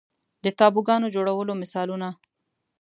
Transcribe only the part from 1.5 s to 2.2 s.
مثالونه